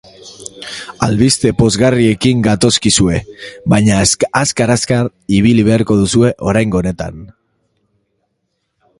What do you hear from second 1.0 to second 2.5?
Albiste pozgarriekin